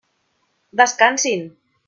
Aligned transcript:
Descansin! 0.81 1.45